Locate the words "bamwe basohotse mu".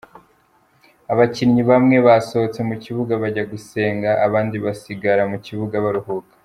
1.71-2.75